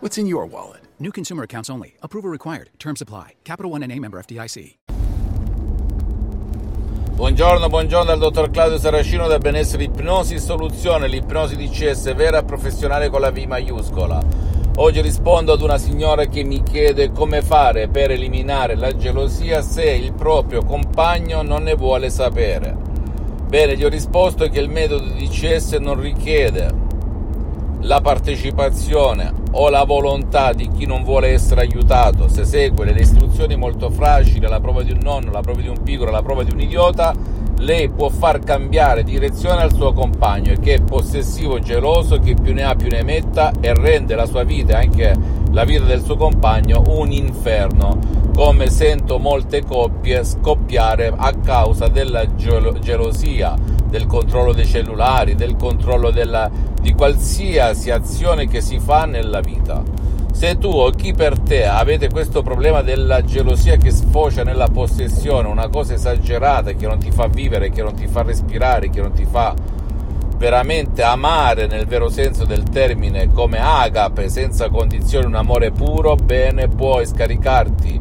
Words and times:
What's 0.00 0.18
in 0.18 0.26
your 0.26 0.44
wallet? 0.44 0.82
New 0.98 1.10
consumer 1.10 1.44
accounts 1.44 1.70
only. 1.70 1.96
Approval 2.02 2.30
required. 2.30 2.68
Terms 2.78 3.00
apply. 3.00 3.32
Capital 3.44 3.70
One 3.70 3.82
and 3.82 3.90
a 3.90 3.98
member 3.98 4.22
FDIC. 4.22 4.76
Buongiorno, 7.14 7.68
buongiorno 7.68 8.04
dal 8.04 8.18
dottor 8.18 8.50
Claudio 8.50 8.76
Saracino 8.78 9.26
da 9.26 9.38
Benessere 9.38 9.84
Ipnosi 9.84 10.38
Soluzione, 10.38 11.08
l'ipnosi 11.08 11.56
DCS 11.56 12.14
vera 12.14 12.42
professionale 12.42 13.08
con 13.08 13.22
la 13.22 13.30
V 13.30 13.38
maiuscola. 13.38 14.22
Oggi 14.76 15.00
rispondo 15.00 15.54
ad 15.54 15.62
una 15.62 15.78
signora 15.78 16.26
che 16.26 16.44
mi 16.44 16.62
chiede 16.62 17.10
come 17.10 17.40
fare 17.40 17.88
per 17.88 18.10
eliminare 18.10 18.76
la 18.76 18.94
gelosia 18.94 19.62
se 19.62 19.90
il 19.92 20.12
proprio 20.12 20.62
compagno 20.62 21.40
non 21.40 21.62
ne 21.62 21.74
vuole 21.74 22.10
sapere. 22.10 22.76
Bene, 23.48 23.78
gli 23.78 23.84
ho 23.84 23.88
risposto 23.88 24.46
che 24.50 24.60
il 24.60 24.68
metodo 24.68 25.08
DCS 25.08 25.72
non 25.78 25.98
richiede 25.98 26.84
la 27.86 28.00
partecipazione 28.00 29.32
o 29.52 29.68
la 29.68 29.84
volontà 29.84 30.52
di 30.52 30.68
chi 30.76 30.86
non 30.86 31.04
vuole 31.04 31.28
essere 31.28 31.60
aiutato, 31.60 32.28
se 32.28 32.44
segue 32.44 32.84
le 32.84 33.00
istruzioni 33.00 33.54
molto 33.56 33.90
fragili, 33.90 34.40
la 34.40 34.60
prova 34.60 34.82
di 34.82 34.90
un 34.90 34.98
nonno, 35.00 35.30
la 35.30 35.40
prova 35.40 35.60
di 35.60 35.68
un 35.68 35.82
piccolo, 35.82 36.10
la 36.10 36.22
prova 36.22 36.42
di 36.42 36.52
un 36.52 36.60
idiota, 36.60 37.14
lei 37.58 37.88
può 37.88 38.08
far 38.08 38.40
cambiare 38.40 39.04
direzione 39.04 39.62
al 39.62 39.72
suo 39.72 39.92
compagno 39.92 40.54
che 40.60 40.74
è 40.74 40.82
possessivo, 40.82 41.60
geloso, 41.60 42.18
che 42.18 42.34
più 42.34 42.52
ne 42.52 42.64
ha 42.64 42.74
più 42.74 42.88
ne 42.88 43.02
metta 43.02 43.52
e 43.60 43.72
rende 43.72 44.16
la 44.16 44.26
sua 44.26 44.42
vita 44.42 44.80
e 44.80 44.84
anche 44.84 45.14
la 45.52 45.64
vita 45.64 45.84
del 45.84 46.02
suo 46.02 46.16
compagno 46.16 46.82
un 46.88 47.12
inferno, 47.12 47.98
come 48.34 48.68
sento 48.68 49.18
molte 49.18 49.64
coppie 49.64 50.24
scoppiare 50.24 51.14
a 51.16 51.32
causa 51.32 51.86
della 51.86 52.34
gelo- 52.34 52.78
gelosia, 52.78 53.54
del 53.88 54.06
controllo 54.06 54.52
dei 54.52 54.66
cellulari, 54.66 55.34
del 55.34 55.56
controllo 55.56 56.10
della, 56.10 56.50
di 56.80 56.92
qualsiasi 56.92 57.90
azione 57.90 58.46
che 58.48 58.60
si 58.60 58.78
fa 58.78 59.04
nella 59.06 59.40
vita. 59.40 59.82
Se 60.32 60.58
tu 60.58 60.68
o 60.68 60.90
chi 60.90 61.14
per 61.14 61.38
te 61.38 61.64
avete 61.64 62.10
questo 62.10 62.42
problema 62.42 62.82
della 62.82 63.24
gelosia 63.24 63.76
che 63.76 63.90
sfocia 63.90 64.42
nella 64.42 64.68
possessione, 64.68 65.48
una 65.48 65.68
cosa 65.68 65.94
esagerata 65.94 66.72
che 66.72 66.86
non 66.86 66.98
ti 66.98 67.10
fa 67.10 67.26
vivere, 67.26 67.70
che 67.70 67.82
non 67.82 67.94
ti 67.94 68.06
fa 68.06 68.22
respirare, 68.22 68.90
che 68.90 69.00
non 69.00 69.12
ti 69.12 69.24
fa 69.24 69.54
veramente 70.36 71.02
amare 71.02 71.66
nel 71.66 71.86
vero 71.86 72.10
senso 72.10 72.44
del 72.44 72.64
termine 72.64 73.32
come 73.32 73.58
agape, 73.58 74.28
senza 74.28 74.68
condizioni, 74.68 75.24
un 75.24 75.36
amore 75.36 75.70
puro, 75.70 76.14
bene, 76.16 76.68
puoi 76.68 77.06
scaricarti 77.06 77.98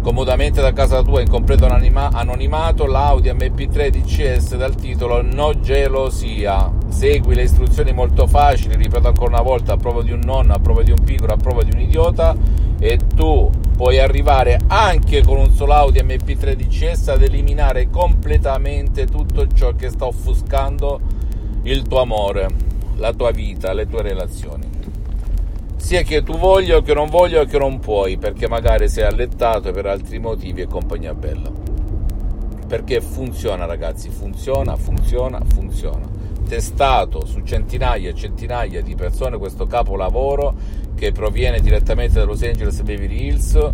comodamente 0.00 0.60
da 0.60 0.72
casa 0.72 1.02
tua 1.02 1.20
in 1.20 1.28
completo 1.28 1.66
anonimato 1.66 2.86
l'Audi 2.86 3.30
MP3 3.30 3.88
DCS 3.88 4.56
dal 4.56 4.74
titolo 4.74 5.22
No 5.22 5.58
gelosia. 5.60 6.72
Segui 6.88 7.34
le 7.34 7.42
istruzioni 7.42 7.92
molto 7.92 8.26
facili, 8.26 8.76
ripeto 8.76 9.08
ancora 9.08 9.30
una 9.30 9.42
volta, 9.42 9.74
a 9.74 9.76
prova 9.76 10.02
di 10.02 10.12
un 10.12 10.20
nonno, 10.24 10.54
a 10.54 10.58
prova 10.58 10.82
di 10.82 10.90
un 10.90 11.02
piccolo, 11.02 11.32
a 11.32 11.36
prova 11.36 11.62
di 11.62 11.70
un 11.72 11.80
idiota 11.80 12.34
e 12.78 12.98
tu 13.14 13.50
puoi 13.76 13.98
arrivare 13.98 14.58
anche 14.66 15.22
con 15.22 15.38
un 15.38 15.50
solo 15.52 15.74
Audi 15.74 16.00
MP3 16.00 16.54
DCS 16.54 17.08
ad 17.08 17.22
eliminare 17.22 17.90
completamente 17.90 19.06
tutto 19.06 19.46
ciò 19.48 19.74
che 19.74 19.90
sta 19.90 20.06
offuscando 20.06 21.00
il 21.62 21.82
tuo 21.82 22.00
amore, 22.00 22.48
la 22.96 23.12
tua 23.12 23.30
vita, 23.30 23.72
le 23.72 23.86
tue 23.86 24.02
relazioni 24.02 24.70
sia 25.80 26.02
che 26.02 26.22
tu 26.22 26.36
voglia 26.36 26.76
o 26.76 26.82
che 26.82 26.94
non 26.94 27.08
voglia 27.08 27.40
o 27.40 27.44
che 27.46 27.58
non 27.58 27.80
puoi, 27.80 28.18
perché 28.18 28.46
magari 28.46 28.88
sei 28.88 29.04
allettato 29.04 29.72
per 29.72 29.86
altri 29.86 30.18
motivi 30.18 30.60
e 30.60 30.66
compagnia 30.66 31.14
bella. 31.14 31.50
Perché 32.68 33.00
funziona 33.00 33.64
ragazzi, 33.64 34.10
funziona, 34.10 34.76
funziona, 34.76 35.40
funziona. 35.52 36.06
Testato 36.46 37.24
su 37.24 37.40
centinaia 37.40 38.10
e 38.10 38.14
centinaia 38.14 38.82
di 38.82 38.94
persone 38.94 39.38
questo 39.38 39.66
capolavoro 39.66 40.54
che 40.94 41.12
proviene 41.12 41.60
direttamente 41.60 42.18
da 42.18 42.24
Los 42.24 42.42
Angeles 42.42 42.82
Beverly 42.82 43.26
Hills 43.26 43.72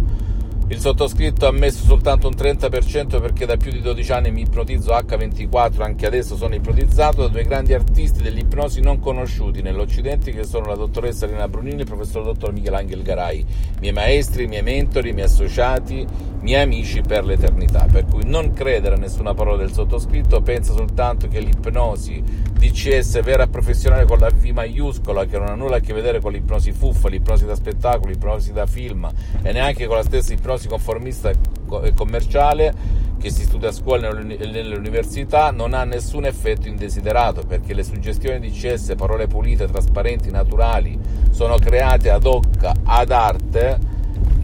il 0.68 0.80
sottoscritto 0.80 1.46
ha 1.46 1.52
messo 1.52 1.84
soltanto 1.84 2.26
un 2.26 2.34
30% 2.34 3.20
perché 3.20 3.46
da 3.46 3.56
più 3.56 3.70
di 3.70 3.80
12 3.80 4.12
anni 4.12 4.32
mi 4.32 4.40
ipnotizzo 4.40 4.92
H24, 4.92 5.82
anche 5.82 6.06
adesso 6.06 6.34
sono 6.34 6.56
ipnotizzato 6.56 7.22
da 7.22 7.28
due 7.28 7.44
grandi 7.44 7.72
artisti 7.72 8.20
dell'ipnosi 8.20 8.80
non 8.80 8.98
conosciuti 8.98 9.62
nell'Occidente 9.62 10.32
che 10.32 10.42
sono 10.42 10.66
la 10.66 10.74
dottoressa 10.74 11.26
Elena 11.26 11.46
Brunini 11.46 11.76
e 11.76 11.80
il 11.82 11.86
professor 11.86 12.24
dottor 12.24 12.52
Michelangelo 12.52 13.02
Garai, 13.02 13.46
miei 13.78 13.92
maestri, 13.92 14.48
miei 14.48 14.62
mentori, 14.62 15.12
miei 15.12 15.26
associati, 15.26 16.04
miei 16.40 16.62
amici 16.62 17.00
per 17.00 17.24
l'eternità. 17.24 17.86
Per 17.90 18.04
cui 18.06 18.24
non 18.24 18.52
credere 18.52 18.96
a 18.96 18.98
nessuna 18.98 19.34
parola 19.34 19.58
del 19.58 19.72
sottoscritto, 19.72 20.40
pensa 20.40 20.72
soltanto 20.72 21.28
che 21.28 21.38
l'ipnosi 21.38 22.22
DCS 22.58 23.22
vera 23.22 23.44
e 23.44 23.48
professionale 23.48 24.04
con 24.04 24.18
la 24.18 24.28
V 24.28 24.44
maiuscola, 24.46 25.26
che 25.26 25.38
non 25.38 25.48
ha 25.48 25.54
nulla 25.54 25.76
a 25.76 25.80
che 25.80 25.92
vedere 25.92 26.20
con 26.20 26.32
l'ipnosi 26.32 26.72
fuffa, 26.72 27.08
l'ipnosi 27.08 27.44
da 27.44 27.54
spettacolo, 27.54 28.10
l'ipnosi 28.10 28.52
da 28.52 28.66
film 28.66 29.08
e 29.42 29.52
neanche 29.52 29.86
con 29.86 29.96
la 29.96 30.02
stessa 30.02 30.32
ipnosi 30.32 30.66
conformista 30.68 31.30
e 31.30 31.94
commerciale 31.94 33.04
che 33.18 33.30
si 33.30 33.42
studia 33.42 33.68
a 33.68 33.72
scuola 33.72 34.08
e 34.08 34.46
nelle 34.46 34.76
università 34.76 35.50
non 35.50 35.74
ha 35.74 35.84
nessun 35.84 36.24
effetto 36.26 36.68
indesiderato 36.68 37.42
perché 37.46 37.74
le 37.74 37.82
suggestioni 37.82 38.40
di 38.40 38.50
CS, 38.50 38.94
parole 38.96 39.26
pulite, 39.26 39.66
trasparenti, 39.66 40.30
naturali, 40.30 40.98
sono 41.30 41.56
create 41.56 42.08
ad 42.10 42.24
hoc, 42.24 42.70
ad 42.84 43.10
arte 43.10 43.94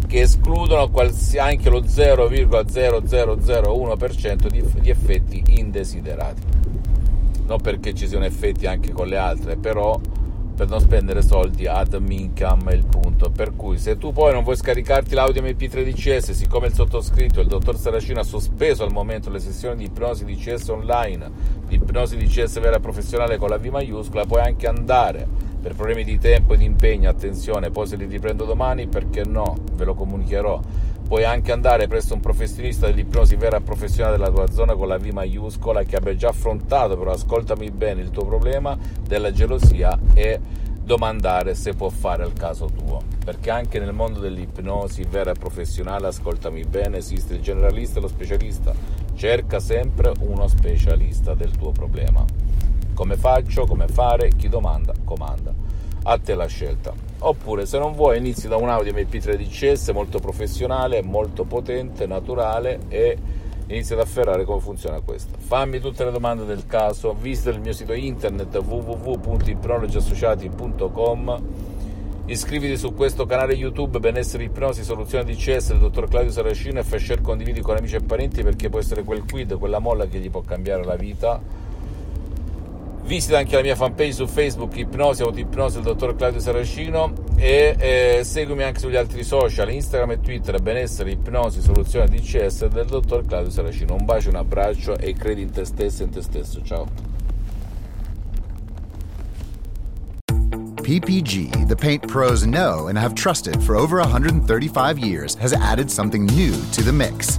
che 0.07 0.21
escludono 0.21 0.91
anche 1.39 1.71
lo 1.71 1.81
0,0001% 1.81 4.47
di, 4.49 4.63
di 4.81 4.91
effetti 4.91 5.43
indesiderati. 5.47 6.43
Non 7.53 7.61
perché 7.61 7.93
ci 7.93 8.09
siano 8.09 8.25
effetti 8.25 8.65
anche 8.65 8.93
con 8.93 9.09
le 9.09 9.19
altre, 9.19 9.59
però 9.59 10.01
per 10.57 10.71
non 10.71 10.81
spendere 10.81 11.21
soldi 11.21 11.67
ad 11.67 11.93
Mincam 11.93 12.71
è 12.71 12.73
il 12.73 12.87
punto. 12.87 13.29
Per 13.29 13.55
cui 13.55 13.77
se 13.77 13.99
tu 13.99 14.11
poi 14.11 14.33
non 14.33 14.43
vuoi 14.43 14.57
scaricarti 14.57 15.15
l'audio 15.15 15.43
MP3 15.43 15.85
DCS 15.85 16.31
siccome 16.31 16.69
il 16.69 16.73
sottoscritto 16.73 17.43
il 17.43 17.49
dottor 17.49 17.77
Saracino 17.77 18.21
ha 18.21 18.25
sospeso 18.25 18.85
al 18.85 18.91
momento 18.91 19.29
le 19.29 19.39
sessioni 19.39 19.77
di 19.77 19.85
ipnosi 19.85 20.25
DCS 20.25 20.69
online 20.69 21.31
di 21.67 21.75
ipnosi 21.75 22.17
DCS 22.17 22.59
vera 22.59 22.81
professionale 22.81 23.37
con 23.37 23.51
la 23.51 23.59
V 23.59 23.67
maiuscola 23.67 24.25
puoi 24.25 24.41
anche 24.41 24.67
andare 24.67 25.29
per 25.63 25.75
problemi 25.75 26.05
di 26.05 26.19
tempo 26.19 26.55
e 26.55 26.57
di 26.57 26.65
impegno 26.65 27.09
attenzione 27.09 27.71
poi 27.71 27.87
se 27.87 27.97
li 27.97 28.07
riprendo 28.07 28.45
domani 28.45 28.89
perché 28.89 29.25
no 29.25 29.57
ve 29.75 29.85
lo 29.85 29.95
comunicherò 29.95 30.61
puoi 31.13 31.25
anche 31.25 31.53
andare 31.53 31.89
presso 31.89 32.15
un 32.15 32.21
professionista 32.21 32.87
dell'ipnosi 32.87 33.37
vera 33.37 33.61
professionale 33.61 34.17
della 34.17 34.31
tua 34.31 34.51
zona 34.51 34.75
con 34.75 34.89
la 34.89 34.97
V 34.97 35.05
maiuscola 35.09 35.83
che 35.83 35.97
abbia 35.97 36.17
già 36.17 36.31
affrontato, 36.31 36.97
però 36.97 37.11
ascoltami 37.11 37.71
bene 37.71 38.01
il 38.01 38.11
tuo 38.11 38.25
problema 38.25 38.79
della 39.07 39.31
gelosia 39.31 39.99
e 40.15 40.41
domandare 40.83 41.55
se 41.55 41.75
può 41.75 41.91
fare 41.91 42.23
al 42.23 42.33
caso 42.33 42.65
tuo. 42.65 43.03
Perché 43.23 43.51
anche 43.51 43.79
nel 43.79 43.93
mondo 43.93 44.21
dell'ipnosi 44.21 45.05
vera 45.05 45.33
e 45.33 45.39
professionale, 45.39 46.07
ascoltami 46.07 46.65
bene, 46.65 46.97
esiste 46.97 47.35
il 47.35 47.43
generalista 47.43 47.99
e 47.99 48.03
lo 48.03 48.09
specialista. 48.09 48.73
Cerca 49.15 49.61
sempre 49.61 50.15
uno 50.21 50.49
specialista 50.49 51.35
del 51.35 51.51
tuo 51.51 51.73
problema. 51.73 52.25
Come 53.03 53.17
faccio, 53.17 53.67
come 53.67 53.89
fare, 53.89 54.31
chi 54.37 54.49
domanda, 54.49 54.93
comanda. 55.03 55.53
A 56.05 56.19
te 56.19 56.37
la 56.37 56.47
scelta. 56.47 56.93
Oppure 57.19 57.67
se 57.67 57.77
non 57.77 57.95
vuoi 57.95 58.19
inizi 58.19 58.47
da 58.47 58.55
un 58.55 58.69
audio 58.69 58.93
MP3 58.93 59.35
DCS 59.35 59.89
molto 59.89 60.21
professionale, 60.21 61.03
molto 61.03 61.43
potente, 61.43 62.07
naturale 62.07 62.83
e 62.87 63.19
inizi 63.67 63.95
ad 63.95 63.99
afferrare 63.99 64.45
come 64.45 64.61
funziona 64.61 65.01
questo. 65.01 65.37
Fammi 65.37 65.81
tutte 65.81 66.05
le 66.05 66.13
domande 66.13 66.45
del 66.45 66.65
caso, 66.69 67.13
visita 67.13 67.51
il 67.51 67.59
mio 67.59 67.73
sito 67.73 67.93
internet 67.93 68.57
www.ipnologiassociati.com 68.57 71.43
Iscriviti 72.27 72.77
su 72.77 72.95
questo 72.95 73.27
canale 73.27 73.55
YouTube 73.55 73.99
Benessere 73.99 74.45
Ipnosi 74.45 74.85
Soluzione 74.85 75.25
DCS 75.25 75.71
del 75.71 75.81
dottor 75.81 76.07
Claudio 76.07 76.31
Saracino 76.31 76.79
e 76.79 76.85
fai 76.85 77.01
share 77.01 77.21
condividi 77.21 77.63
con 77.63 77.77
amici 77.77 77.97
e 77.97 78.01
parenti 78.01 78.45
perché 78.45 78.69
può 78.69 78.79
essere 78.79 79.03
quel 79.03 79.25
quid, 79.29 79.59
quella 79.59 79.81
molla 79.81 80.07
che 80.07 80.21
gli 80.21 80.31
può 80.31 80.43
cambiare 80.43 80.85
la 80.85 80.95
vita 80.95 81.41
Visita 83.05 83.39
anche 83.39 83.57
la 83.57 83.63
mia 83.63 83.75
fanpage 83.75 84.13
su 84.13 84.27
Facebook 84.27 84.77
Ipnosi 84.77 85.23
Autoipnosi 85.23 85.75
del 85.75 85.85
dottor 85.85 86.15
Claudio 86.15 86.41
Saracino 86.41 87.13
e 87.37 87.77
eh, 87.79 88.25
seguimi 88.25 88.63
anche 88.63 88.79
sugli 88.79 88.97
altri 88.97 89.25
social 89.25 89.71
Instagram 89.71 90.13
e 90.13 90.21
Twitter 90.21 90.61
Benessere 90.63 91.11
Ipnosi 91.11 91.61
Soluzione 91.61 92.07
DCS 92.07 92.67
del 92.67 92.87
dottor 92.87 93.27
Claudio 93.27 93.51
Saracino. 93.51 93.95
Un 93.95 94.05
bacio, 94.05 94.29
un 94.29 94.37
abbraccio 94.37 94.97
e 94.97 95.13
credi 95.15 95.43
in 95.43 95.51
te 95.51 95.65
stesso 95.65 96.03
e 96.03 96.05
in 96.07 96.11
te 96.13 96.23
stesso. 96.23 96.63
Ciao. 96.63 97.11
PPG, 100.83 101.69
the 101.69 101.77
paint 101.77 102.09
pros 102.09 102.45
know 102.45 102.89
and 102.89 102.99
have 102.99 103.15
trusted 103.15 103.63
for 103.63 103.77
over 103.77 103.99
135 103.99 104.99
years, 104.99 105.35
has 105.37 105.53
added 105.53 105.91
something 105.91 106.27
new 106.27 106.53
to 106.73 106.83
the 106.83 106.93
mix. 106.93 107.39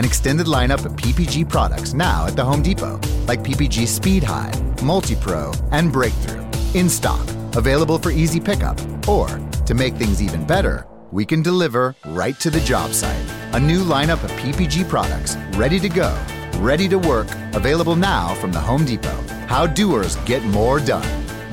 An 0.00 0.06
extended 0.06 0.46
lineup 0.46 0.86
of 0.86 0.92
PPG 0.92 1.46
products 1.46 1.92
now 1.92 2.26
at 2.26 2.34
the 2.34 2.42
Home 2.42 2.62
Depot, 2.62 2.98
like 3.26 3.42
PPG 3.42 3.86
Speed 3.86 4.24
High, 4.24 4.50
Multi 4.82 5.14
Pro, 5.14 5.52
and 5.72 5.92
Breakthrough. 5.92 6.42
In 6.72 6.88
stock, 6.88 7.28
available 7.54 7.98
for 7.98 8.10
easy 8.10 8.40
pickup, 8.40 8.80
or 9.06 9.28
to 9.66 9.74
make 9.74 9.92
things 9.96 10.22
even 10.22 10.46
better, 10.46 10.86
we 11.10 11.26
can 11.26 11.42
deliver 11.42 11.94
right 12.06 12.40
to 12.40 12.48
the 12.48 12.60
job 12.60 12.92
site. 12.94 13.30
A 13.52 13.60
new 13.60 13.84
lineup 13.84 14.24
of 14.24 14.30
PPG 14.38 14.88
products 14.88 15.36
ready 15.58 15.78
to 15.78 15.90
go, 15.90 16.18
ready 16.60 16.88
to 16.88 16.98
work, 16.98 17.28
available 17.52 17.94
now 17.94 18.34
from 18.36 18.52
the 18.52 18.60
Home 18.60 18.86
Depot. 18.86 19.20
How 19.48 19.66
doers 19.66 20.16
get 20.24 20.42
more 20.44 20.80
done. 20.80 21.04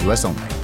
US 0.07 0.23
only. 0.23 0.56